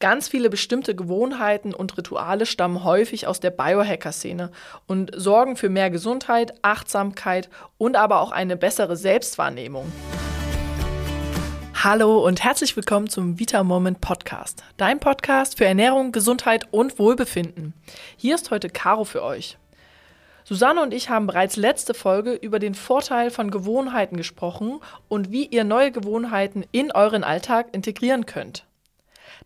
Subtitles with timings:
[0.00, 4.52] Ganz viele bestimmte Gewohnheiten und Rituale stammen häufig aus der Biohacker-Szene
[4.86, 9.90] und sorgen für mehr Gesundheit, Achtsamkeit und aber auch eine bessere Selbstwahrnehmung.
[11.82, 17.74] Hallo und herzlich willkommen zum Vita Moment Podcast, dein Podcast für Ernährung, Gesundheit und Wohlbefinden.
[18.16, 19.58] Hier ist heute Caro für euch.
[20.44, 24.78] Susanne und ich haben bereits letzte Folge über den Vorteil von Gewohnheiten gesprochen
[25.08, 28.67] und wie ihr neue Gewohnheiten in euren Alltag integrieren könnt.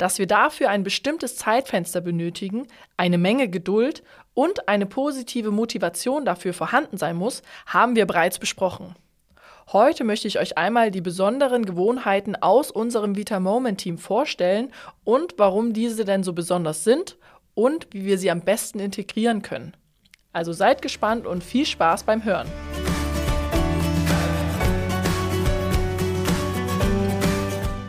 [0.00, 6.54] Dass wir dafür ein bestimmtes Zeitfenster benötigen, eine Menge Geduld und eine positive Motivation dafür
[6.54, 8.94] vorhanden sein muss, haben wir bereits besprochen.
[9.74, 14.72] Heute möchte ich euch einmal die besonderen Gewohnheiten aus unserem Vita Moment Team vorstellen
[15.04, 17.18] und warum diese denn so besonders sind
[17.52, 19.76] und wie wir sie am besten integrieren können.
[20.32, 22.48] Also seid gespannt und viel Spaß beim Hören.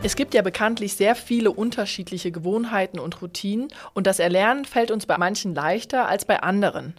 [0.04, 5.06] Es gibt ja bekanntlich sehr viele unterschiedliche Gewohnheiten und Routinen und das Erlernen fällt uns
[5.06, 6.94] bei manchen leichter als bei anderen.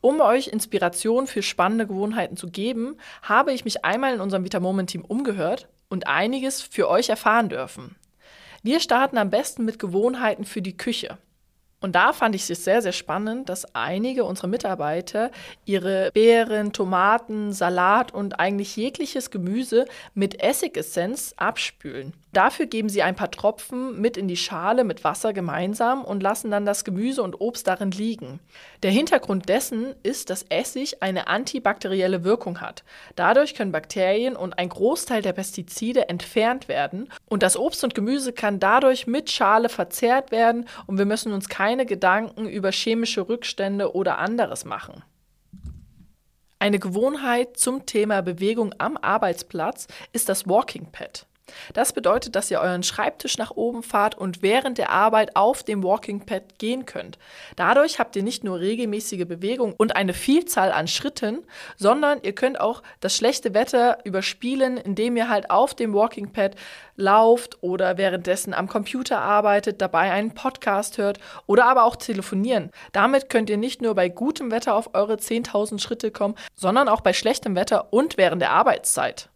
[0.00, 4.58] Um euch Inspiration für spannende Gewohnheiten zu geben, habe ich mich einmal in unserem Vita
[4.58, 7.94] Moment Team umgehört und einiges für euch erfahren dürfen.
[8.64, 11.18] Wir starten am besten mit Gewohnheiten für die Küche.
[11.80, 15.30] Und da fand ich es sehr, sehr spannend, dass einige unserer Mitarbeiter
[15.64, 22.12] ihre Beeren, Tomaten, Salat und eigentlich jegliches Gemüse mit Essigessenz abspülen.
[22.32, 26.50] Dafür geben sie ein paar Tropfen mit in die Schale mit Wasser gemeinsam und lassen
[26.50, 28.38] dann das Gemüse und Obst darin liegen.
[28.84, 32.84] Der Hintergrund dessen ist, dass Essig eine antibakterielle Wirkung hat.
[33.16, 38.32] Dadurch können Bakterien und ein Großteil der Pestizide entfernt werden und das Obst und Gemüse
[38.32, 43.94] kann dadurch mit Schale verzehrt werden und wir müssen uns keine Gedanken über chemische Rückstände
[43.94, 45.02] oder anderes machen.
[46.58, 51.26] Eine Gewohnheit zum Thema Bewegung am Arbeitsplatz ist das Walking Pad.
[51.72, 55.82] Das bedeutet, dass ihr euren Schreibtisch nach oben fahrt und während der Arbeit auf dem
[55.82, 57.18] Walking Pad gehen könnt.
[57.56, 61.44] Dadurch habt ihr nicht nur regelmäßige Bewegung und eine Vielzahl an Schritten,
[61.76, 66.56] sondern ihr könnt auch das schlechte Wetter überspielen, indem ihr halt auf dem Walking Pad
[67.00, 72.70] lauft oder währenddessen am Computer arbeitet, dabei einen Podcast hört oder aber auch telefonieren.
[72.92, 77.00] Damit könnt ihr nicht nur bei gutem Wetter auf eure 10.000 Schritte kommen, sondern auch
[77.00, 79.30] bei schlechtem Wetter und während der Arbeitszeit.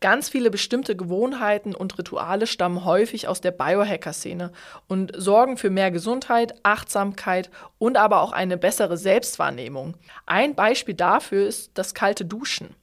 [0.00, 4.50] Ganz viele bestimmte Gewohnheiten und Rituale stammen häufig aus der Biohacker-Szene
[4.88, 9.94] und sorgen für mehr Gesundheit, Achtsamkeit und aber auch eine bessere Selbstwahrnehmung.
[10.24, 12.74] Ein Beispiel dafür ist das kalte Duschen.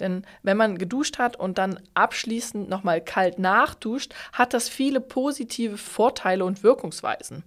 [0.00, 5.76] Denn wenn man geduscht hat und dann abschließend nochmal kalt nachduscht, hat das viele positive
[5.76, 7.42] Vorteile und Wirkungsweisen.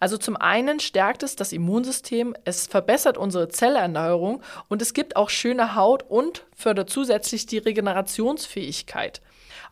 [0.00, 5.30] Also zum einen stärkt es das Immunsystem, es verbessert unsere Zellerneuerung und es gibt auch
[5.30, 9.20] schöne Haut und fördert zusätzlich die Regenerationsfähigkeit.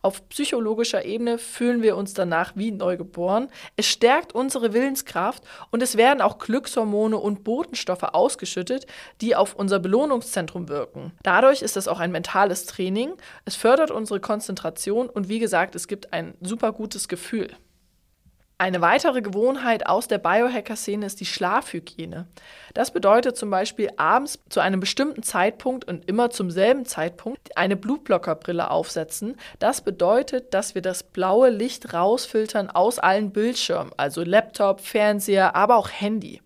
[0.03, 3.49] Auf psychologischer Ebene fühlen wir uns danach wie neugeboren.
[3.75, 8.87] Es stärkt unsere Willenskraft und es werden auch Glückshormone und Botenstoffe ausgeschüttet,
[9.21, 11.11] die auf unser Belohnungszentrum wirken.
[11.21, 13.13] Dadurch ist es auch ein mentales Training.
[13.45, 17.49] Es fördert unsere Konzentration und wie gesagt, es gibt ein super gutes Gefühl.
[18.61, 22.27] Eine weitere Gewohnheit aus der Biohacker-Szene ist die Schlafhygiene.
[22.75, 27.75] Das bedeutet zum Beispiel abends zu einem bestimmten Zeitpunkt und immer zum selben Zeitpunkt eine
[27.75, 29.35] Blutblockerbrille aufsetzen.
[29.57, 35.75] Das bedeutet, dass wir das blaue Licht rausfiltern aus allen Bildschirmen, also Laptop, Fernseher, aber
[35.75, 36.39] auch Handy.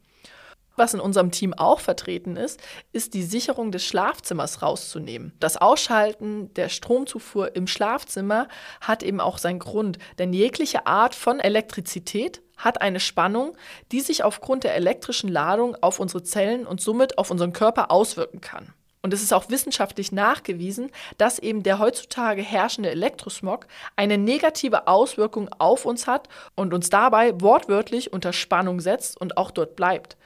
[0.76, 5.34] Was in unserem Team auch vertreten ist, ist die Sicherung des Schlafzimmers rauszunehmen.
[5.40, 8.48] Das Ausschalten der Stromzufuhr im Schlafzimmer
[8.82, 13.58] hat eben auch seinen Grund, denn jegliche Art von Elektrizität hat eine Spannung,
[13.92, 18.42] die sich aufgrund der elektrischen Ladung auf unsere Zellen und somit auf unseren Körper auswirken
[18.42, 18.74] kann.
[19.02, 25.48] Und es ist auch wissenschaftlich nachgewiesen, dass eben der heutzutage herrschende Elektrosmog eine negative Auswirkung
[25.60, 30.18] auf uns hat und uns dabei wortwörtlich unter Spannung setzt und auch dort bleibt.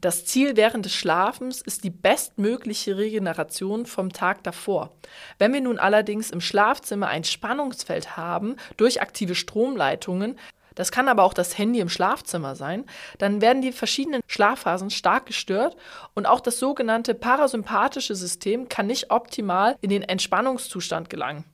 [0.00, 4.92] Das Ziel während des Schlafens ist die bestmögliche Regeneration vom Tag davor.
[5.38, 10.38] Wenn wir nun allerdings im Schlafzimmer ein Spannungsfeld haben durch aktive Stromleitungen,
[10.76, 12.84] das kann aber auch das Handy im Schlafzimmer sein,
[13.18, 15.76] dann werden die verschiedenen Schlafphasen stark gestört
[16.14, 21.44] und auch das sogenannte parasympathische System kann nicht optimal in den Entspannungszustand gelangen.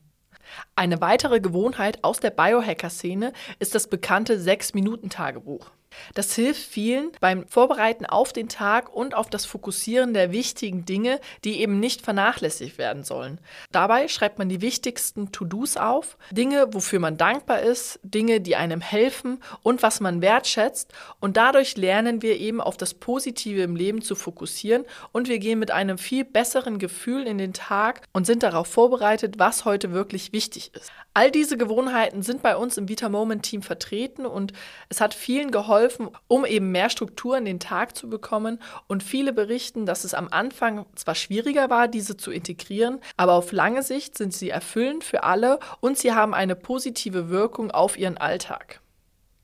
[0.75, 5.71] Eine weitere Gewohnheit aus der Biohacker-Szene ist das bekannte 6-Minuten-Tagebuch.
[6.13, 11.19] Das hilft vielen beim Vorbereiten auf den Tag und auf das Fokussieren der wichtigen Dinge,
[11.43, 13.39] die eben nicht vernachlässigt werden sollen.
[13.71, 18.81] Dabei schreibt man die wichtigsten To-Dos auf, Dinge, wofür man dankbar ist, Dinge, die einem
[18.81, 20.93] helfen und was man wertschätzt.
[21.19, 25.59] Und dadurch lernen wir eben auf das Positive im Leben zu fokussieren und wir gehen
[25.59, 30.33] mit einem viel besseren Gefühl in den Tag und sind darauf vorbereitet, was heute wirklich
[30.33, 30.91] wichtig ist.
[31.13, 34.51] All diese Gewohnheiten sind bei uns im Vita Moment Team vertreten und
[34.89, 35.49] es hat vielen
[35.85, 38.59] geholfen, um eben mehr Struktur in den Tag zu bekommen.
[38.87, 43.51] Und viele berichten, dass es am Anfang zwar schwieriger war, diese zu integrieren, aber auf
[43.51, 48.17] lange Sicht sind sie erfüllend für alle und sie haben eine positive Wirkung auf ihren
[48.17, 48.81] Alltag.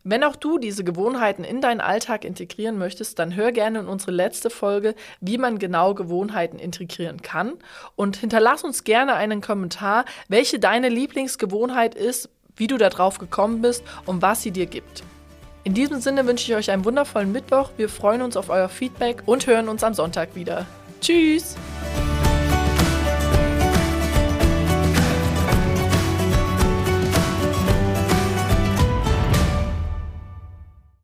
[0.03, 4.11] Wenn auch du diese Gewohnheiten in deinen Alltag integrieren möchtest, dann hör gerne in unsere
[4.11, 7.53] letzte Folge, wie man genau Gewohnheiten integrieren kann.
[7.95, 13.83] Und hinterlass uns gerne einen Kommentar, welche deine Lieblingsgewohnheit ist, wie du darauf gekommen bist
[14.07, 15.03] und was sie dir gibt.
[15.63, 17.69] In diesem Sinne wünsche ich euch einen wundervollen Mittwoch.
[17.77, 20.65] Wir freuen uns auf euer Feedback und hören uns am Sonntag wieder.
[21.01, 21.55] Tschüss!